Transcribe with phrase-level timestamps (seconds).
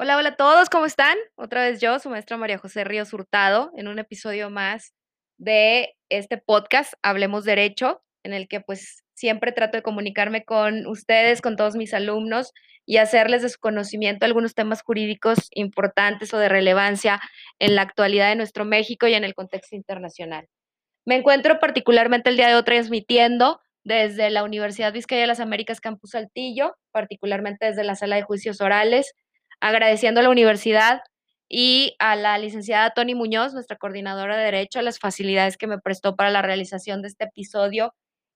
[0.00, 1.18] Hola, hola a todos, ¿cómo están?
[1.34, 4.94] Otra vez yo, su maestra María José Ríos Hurtado, en un episodio más
[5.38, 11.40] de este podcast, Hablemos Derecho, en el que pues siempre trato de comunicarme con ustedes,
[11.40, 12.52] con todos mis alumnos
[12.86, 17.20] y hacerles de su conocimiento algunos temas jurídicos importantes o de relevancia
[17.58, 20.46] en la actualidad de nuestro México y en el contexto internacional.
[21.04, 25.80] Me encuentro particularmente el día de hoy transmitiendo desde la Universidad Vizcaya de las Américas
[25.80, 29.12] Campus Saltillo, particularmente desde la sala de juicios orales,
[29.60, 31.00] agradeciendo a la universidad
[31.48, 36.14] y a la licenciada Tony Muñoz, nuestra coordinadora de Derecho, las facilidades que me prestó
[36.14, 37.94] para la realización de este episodio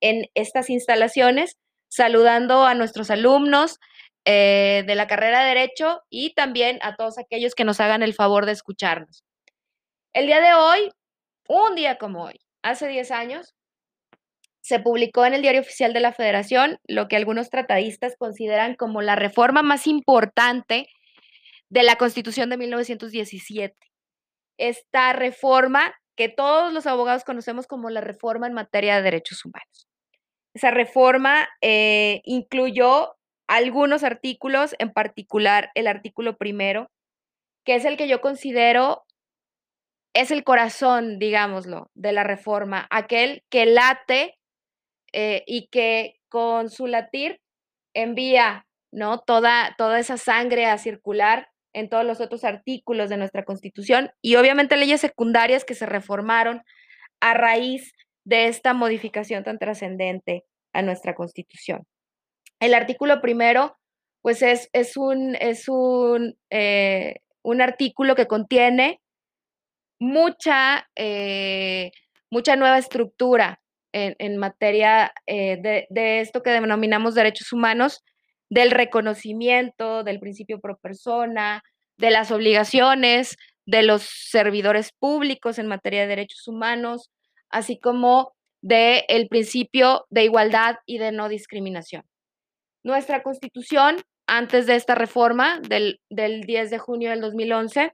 [0.00, 3.78] en estas instalaciones, saludando a nuestros alumnos
[4.24, 8.14] eh, de la carrera de Derecho y también a todos aquellos que nos hagan el
[8.14, 9.22] favor de escucharnos.
[10.14, 10.90] El día de hoy,
[11.48, 13.54] un día como hoy, hace 10 años,
[14.62, 19.02] se publicó en el Diario Oficial de la Federación lo que algunos tratadistas consideran como
[19.02, 20.88] la reforma más importante
[21.70, 23.74] de la Constitución de 1917.
[24.58, 29.88] Esta reforma que todos los abogados conocemos como la reforma en materia de derechos humanos.
[30.54, 33.16] Esa reforma eh, incluyó
[33.48, 36.90] algunos artículos, en particular el artículo primero,
[37.64, 39.04] que es el que yo considero
[40.14, 44.38] es el corazón, digámoslo, de la reforma, aquel que late
[45.12, 47.40] eh, y que con su latir
[47.94, 49.18] envía ¿no?
[49.18, 54.36] toda, toda esa sangre a circular en todos los otros artículos de nuestra Constitución y
[54.36, 56.62] obviamente leyes secundarias que se reformaron
[57.20, 57.92] a raíz
[58.24, 61.86] de esta modificación tan trascendente a nuestra Constitución.
[62.60, 63.76] El artículo primero,
[64.22, 69.00] pues es, es un, es un, eh, un artículo que contiene
[70.00, 71.92] mucha, eh,
[72.30, 73.60] mucha nueva estructura
[73.92, 78.02] en, en materia eh, de, de, esto que denominamos derechos humanos
[78.50, 81.62] del reconocimiento del principio pro persona,
[81.96, 87.10] de las obligaciones de los servidores públicos en materia de derechos humanos,
[87.50, 92.02] así como del el principio de igualdad y de no discriminación.
[92.82, 93.96] Nuestra constitución,
[94.26, 97.92] antes de esta reforma del, del 10 de junio del 2011,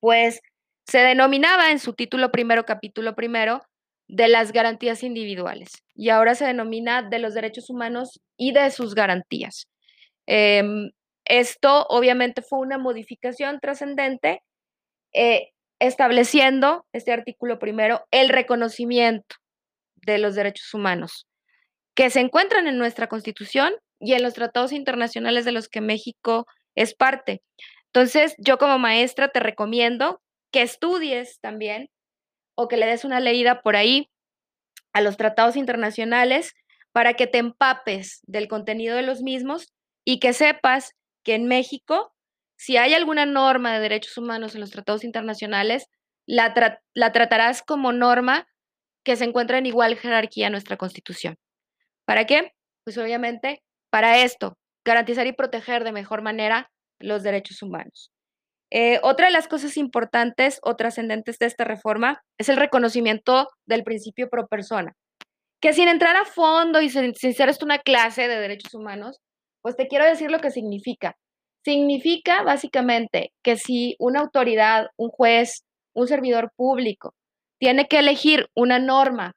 [0.00, 0.40] pues
[0.86, 3.62] se denominaba en su título primero, capítulo primero,
[4.08, 8.94] de las garantías individuales y ahora se denomina de los derechos humanos y de sus
[8.94, 9.68] garantías.
[10.26, 10.62] Eh,
[11.26, 14.42] esto obviamente fue una modificación trascendente
[15.12, 19.36] eh, estableciendo este artículo primero el reconocimiento
[19.96, 21.26] de los derechos humanos
[21.94, 26.46] que se encuentran en nuestra constitución y en los tratados internacionales de los que México
[26.76, 27.42] es parte.
[27.86, 30.20] Entonces, yo como maestra te recomiendo
[30.52, 31.90] que estudies también
[32.58, 34.10] o que le des una leída por ahí
[34.92, 36.54] a los tratados internacionales
[36.90, 39.72] para que te empapes del contenido de los mismos
[40.04, 42.12] y que sepas que en México,
[42.56, 45.86] si hay alguna norma de derechos humanos en los tratados internacionales,
[46.26, 48.48] la, la tratarás como norma
[49.04, 51.36] que se encuentra en igual jerarquía a nuestra Constitución.
[52.04, 52.54] ¿Para qué?
[52.82, 58.10] Pues obviamente para esto, garantizar y proteger de mejor manera los derechos humanos.
[58.70, 63.82] Eh, otra de las cosas importantes o trascendentes de esta reforma es el reconocimiento del
[63.82, 64.92] principio pro persona,
[65.60, 69.18] que sin entrar a fondo y sin, sin ser esto una clase de derechos humanos,
[69.62, 71.16] pues te quiero decir lo que significa.
[71.64, 75.64] Significa básicamente que si una autoridad, un juez,
[75.94, 77.14] un servidor público
[77.58, 79.32] tiene que elegir una norma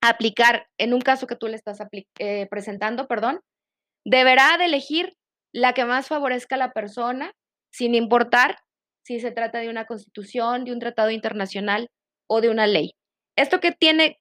[0.00, 1.78] a aplicar en un caso que tú le estás
[2.18, 3.40] eh, presentando, perdón,
[4.04, 5.12] deberá de elegir
[5.52, 7.32] la que más favorezca a la persona
[7.74, 8.56] sin importar
[9.04, 11.90] si se trata de una constitución, de un tratado internacional
[12.30, 12.94] o de una ley.
[13.36, 14.20] ¿Esto qué tiene,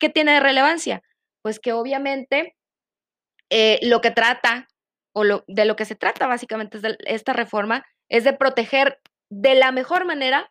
[0.00, 1.00] qué tiene de relevancia?
[1.42, 2.56] Pues que obviamente
[3.50, 4.66] eh, lo que trata,
[5.14, 8.98] o de lo que se trata básicamente de esta reforma, es de proteger
[9.30, 10.50] de la mejor manera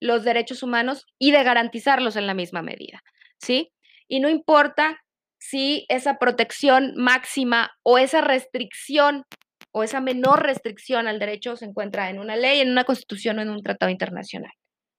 [0.00, 3.02] los derechos humanos y de garantizarlos en la misma medida,
[3.40, 3.72] ¿sí?
[4.06, 5.00] Y no importa
[5.40, 9.24] si esa protección máxima o esa restricción
[9.74, 13.42] o esa menor restricción al derecho se encuentra en una ley, en una constitución o
[13.42, 14.52] en un tratado internacional.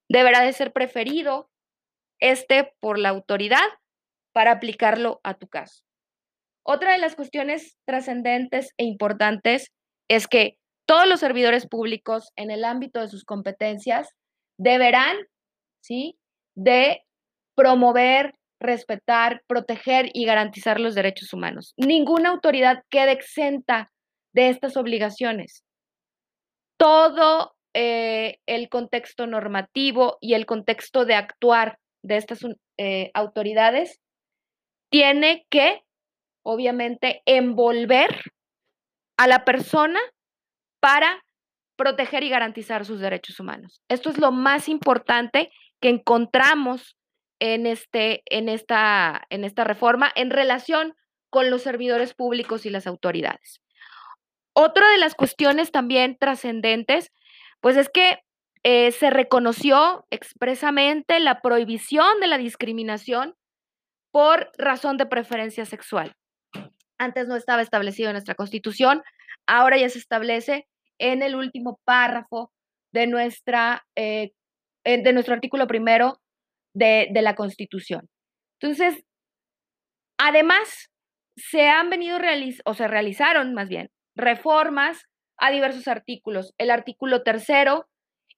[0.10, 1.50] Deberá de ser preferido
[2.20, 3.66] este por la autoridad
[4.34, 5.84] para aplicarlo a tu caso.
[6.66, 9.72] Otra de las cuestiones trascendentes e importantes
[10.10, 14.10] es que todos los servidores públicos en el ámbito de sus competencias
[14.60, 15.16] deberán,
[15.82, 16.18] ¿sí?,
[16.54, 17.02] de
[17.56, 21.74] promover, respetar, proteger y garantizar los derechos humanos.
[21.78, 23.92] Ninguna autoridad queda exenta
[24.36, 25.64] de estas obligaciones.
[26.78, 32.40] Todo eh, el contexto normativo y el contexto de actuar de estas
[32.78, 34.02] eh, autoridades
[34.92, 35.84] tiene que,
[36.44, 38.34] obviamente, envolver
[39.18, 40.00] a la persona
[40.82, 41.24] para
[41.78, 43.82] proteger y garantizar sus derechos humanos.
[43.90, 45.50] Esto es lo más importante
[45.82, 46.98] que encontramos
[47.40, 50.94] en, este, en, esta, en esta reforma en relación
[51.30, 53.62] con los servidores públicos y las autoridades.
[54.58, 57.12] Otra de las cuestiones también trascendentes,
[57.60, 58.20] pues es que
[58.64, 63.36] eh, se reconoció expresamente la prohibición de la discriminación
[64.12, 66.16] por razón de preferencia sexual.
[66.98, 69.04] Antes no estaba establecido en nuestra Constitución,
[69.46, 70.68] ahora ya se establece
[71.00, 72.54] en el último párrafo
[72.94, 74.32] de, nuestra, eh,
[74.86, 76.22] de nuestro artículo primero
[76.74, 78.08] de, de la Constitución.
[78.62, 79.04] Entonces,
[80.18, 80.90] además,
[81.36, 82.18] se han venido
[82.64, 85.06] o se realizaron más bien reformas
[85.38, 86.54] a diversos artículos.
[86.58, 87.88] El artículo tercero,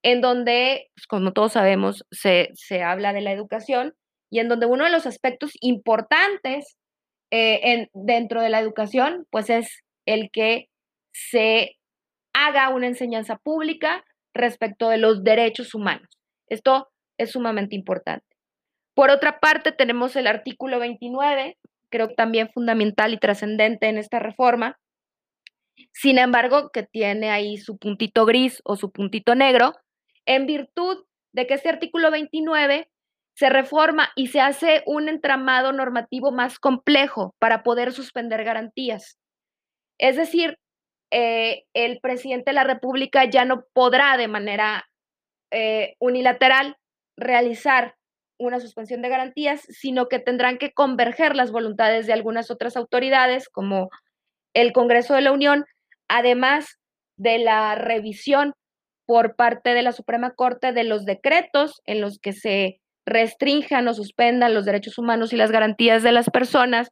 [0.03, 3.94] en donde, pues, como todos sabemos, se, se, habla de la educación
[4.29, 6.77] y en donde uno de los aspectos importantes
[7.31, 10.69] eh, en, dentro de la educación, pues es el que
[11.13, 11.77] se
[12.33, 14.03] haga una enseñanza pública
[14.33, 16.07] respecto de los derechos humanos.
[16.47, 16.88] Esto
[17.18, 18.25] es sumamente importante.
[18.95, 21.57] Por otra parte, tenemos el artículo 29,
[21.89, 24.77] creo también fundamental y trascendente en esta reforma.
[25.94, 29.74] Sin embargo, que tiene ahí su puntito gris o su puntito negro,
[30.25, 32.89] en virtud de que este artículo 29
[33.35, 39.19] se reforma y se hace un entramado normativo más complejo para poder suspender garantías.
[40.00, 40.57] Es decir,
[41.12, 44.88] eh, el presidente de la República ya no podrá de manera
[45.51, 46.75] eh, unilateral
[47.15, 47.95] realizar
[48.39, 53.50] una suspensión de garantías, sino que tendrán que converger las voluntades de algunas otras autoridades,
[53.50, 53.89] como
[54.57, 55.65] el Congreso de la Unión,
[56.07, 56.80] además
[57.15, 58.54] de la revisión
[59.06, 63.94] por parte de la Suprema Corte de los decretos en los que se restrinjan o
[63.94, 66.89] suspendan los derechos humanos y las garantías de las personas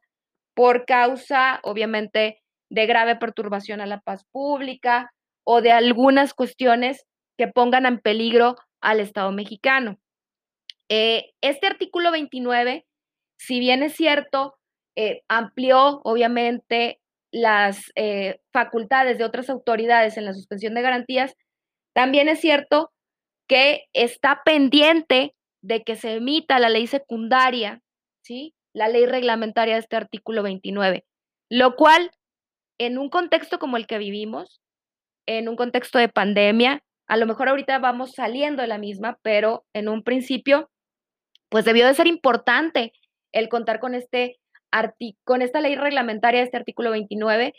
[0.54, 2.40] por causa, obviamente,
[2.70, 5.10] de grave perturbación a la paz pública
[5.44, 7.04] o de algunas cuestiones
[7.36, 9.98] que pongan en peligro al Estado mexicano.
[10.88, 12.86] Eh, este artículo 29,
[13.38, 14.54] si bien es cierto,
[14.94, 17.00] eh, amplió obviamente
[17.36, 21.34] las eh, facultades de otras autoridades en la suspensión de garantías,
[21.94, 22.90] también es cierto
[23.46, 27.82] que está pendiente de que se emita la ley secundaria,
[28.22, 28.54] ¿sí?
[28.72, 31.04] La ley reglamentaria de este artículo 29,
[31.50, 32.10] lo cual
[32.78, 34.62] en un contexto como el que vivimos,
[35.26, 39.66] en un contexto de pandemia, a lo mejor ahorita vamos saliendo de la misma, pero
[39.74, 40.70] en un principio,
[41.50, 42.94] pues debió de ser importante
[43.32, 44.38] el contar con este
[45.24, 47.54] con esta ley reglamentaria este artículo 29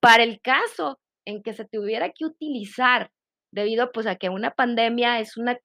[0.00, 3.10] para el caso en que se tuviera que utilizar
[3.52, 5.58] debido pues a que una pandemia es una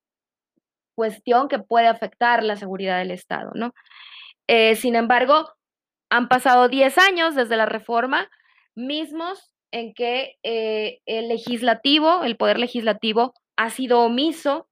[0.95, 3.73] cuestión que puede afectar la seguridad del Estado, ¿no?
[4.47, 5.49] Eh, sin embargo,
[6.09, 8.29] han pasado 10 años desde la reforma,
[8.75, 14.67] mismos en que eh, el legislativo, el poder legislativo, ha sido omiso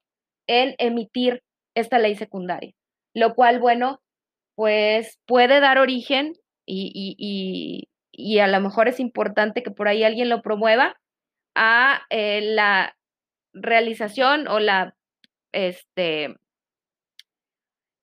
[0.46, 1.42] en emitir
[1.74, 2.72] esta ley secundaria,
[3.14, 4.00] lo cual, bueno,
[4.54, 6.34] pues puede dar origen
[6.66, 7.88] y,
[8.40, 10.96] a lo mejor es importante que por ahí alguien lo promueva
[11.54, 12.96] a eh, la
[13.52, 14.94] realización o la
[15.52, 16.36] este,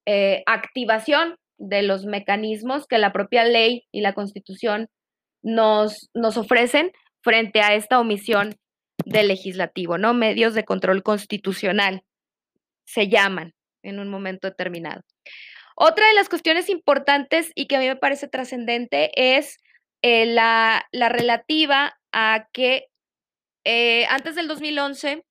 [0.06, 4.90] eh, activación de los mecanismos que la propia ley y la constitución
[5.42, 6.92] nos, nos ofrecen
[7.22, 8.56] frente a esta omisión
[9.06, 10.14] del legislativo, ¿no?
[10.14, 12.04] Medios de control constitucional
[12.86, 13.54] se llaman
[13.84, 15.02] en un momento determinado.
[15.82, 19.60] Otra de las cuestiones importantes y que a mí me parece trascendente es
[20.02, 22.88] eh, la, relativa a que
[23.64, 25.24] eh, antes del 2011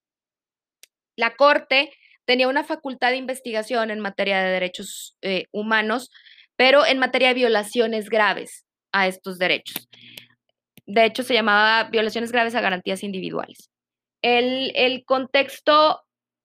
[1.16, 1.92] la Corte
[2.24, 6.10] tenía una facultad de investigación en materia de derechos eh, humanos,
[6.56, 9.86] pero en materia de violaciones graves a estos derechos.
[10.86, 13.68] De hecho, se llamaba violaciones graves a garantías individuales.
[14.22, 16.00] El, el contexto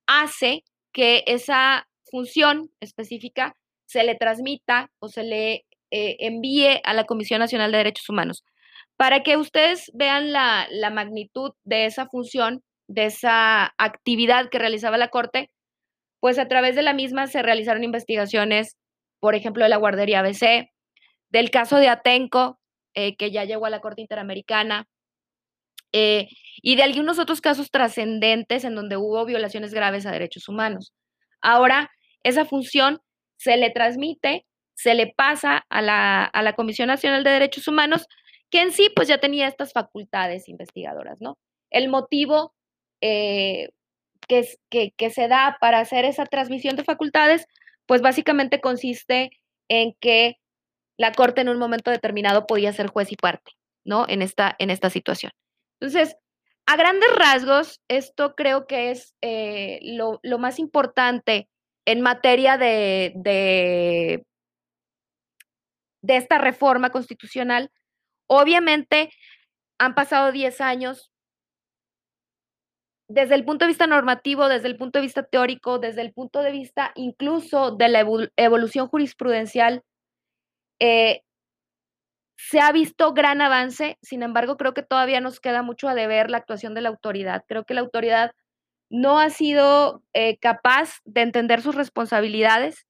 [0.07, 7.05] hace que esa función específica se le transmita o se le eh, envíe a la
[7.05, 8.43] Comisión Nacional de Derechos Humanos.
[8.97, 14.97] Para que ustedes vean la, la magnitud de esa función, de esa actividad que realizaba
[14.97, 15.49] la Corte,
[16.19, 18.77] pues a través de la misma se realizaron investigaciones,
[19.19, 20.69] por ejemplo, de la guardería ABC,
[21.29, 22.59] del caso de Atenco,
[22.95, 24.87] eh, que ya llegó a la Corte Interamericana,
[25.93, 26.27] eh,
[26.61, 30.91] y de algunos otros casos trascendentes en donde hubo violaciones graves a derechos humanos.
[31.39, 31.91] Ahora,
[32.23, 32.99] esa función
[33.37, 38.07] se le transmite, se le pasa a la, a la Comisión Nacional de Derechos Humanos,
[38.49, 41.37] que en sí pues ya tenía estas facultades investigadoras, ¿no?
[41.69, 42.53] El motivo
[43.01, 43.69] eh,
[44.27, 47.47] que, que, se da para hacer esa transmisión de facultades,
[47.85, 49.31] pues básicamente consiste
[49.69, 50.37] en que
[50.97, 53.51] la Corte en un momento determinado podía ser juez y parte,
[53.83, 54.05] ¿no?
[54.07, 55.31] En esta, en esta situación.
[55.79, 56.15] Entonces,
[56.65, 61.49] a grandes rasgos, esto creo que es eh, lo, lo, más importante
[61.85, 64.25] en materia de, de,
[66.07, 67.71] esta reforma constitucional.
[68.27, 69.09] Obviamente,
[69.79, 71.11] han pasado 10 años.
[73.09, 76.41] Desde el punto de vista normativo, desde el punto de vista teórico, desde el punto
[76.41, 78.05] de vista incluso de la
[78.37, 79.83] evolución jurisprudencial,
[80.79, 81.21] eh,
[82.37, 86.29] se ha visto gran avance, sin embargo, creo que todavía nos queda mucho a deber
[86.29, 87.43] la actuación de la autoridad.
[87.47, 88.31] Creo que la autoridad
[88.93, 92.85] no ha sido eh, capaz de entender sus responsabilidades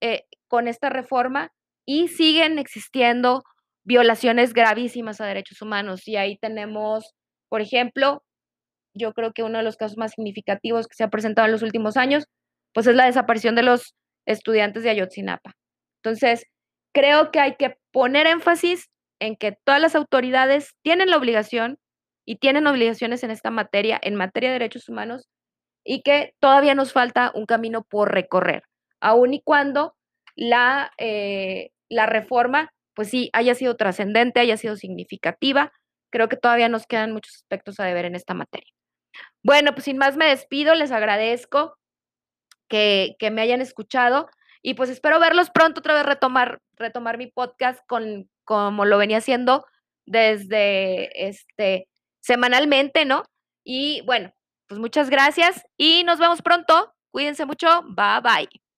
[0.00, 1.50] eh, con esta reforma
[1.84, 3.42] y siguen existiendo
[3.82, 6.06] violaciones gravísimas a derechos humanos.
[6.06, 7.12] Y ahí tenemos,
[7.48, 8.22] por ejemplo,
[8.94, 11.62] yo creo que uno de los casos más significativos que se ha presentado en los
[11.62, 12.26] últimos años,
[12.72, 13.96] pues es la desaparición de los
[14.26, 15.54] estudiantes de Ayotzinapa.
[16.04, 16.44] Entonces,
[16.94, 21.78] creo que hay que poner énfasis en que todas las autoridades tienen la obligación
[22.24, 25.28] y tienen obligaciones en esta materia, en materia de derechos humanos,
[25.84, 28.62] y que todavía nos falta un camino por recorrer,
[29.00, 29.94] aun y cuando
[30.36, 35.72] la, eh, la reforma, pues sí, haya sido trascendente, haya sido significativa,
[36.10, 38.70] creo que todavía nos quedan muchos aspectos a deber en esta materia.
[39.42, 41.76] Bueno, pues sin más me despido, les agradezco
[42.68, 44.28] que, que me hayan escuchado.
[44.62, 49.18] Y pues espero verlos pronto otra vez retomar, retomar mi podcast con, como lo venía
[49.18, 49.66] haciendo
[50.06, 51.88] desde este
[52.22, 53.24] semanalmente, ¿no?
[53.64, 54.32] Y bueno,
[54.68, 56.94] pues muchas gracias y nos vemos pronto.
[57.12, 57.82] Cuídense mucho.
[57.82, 58.71] Bye bye.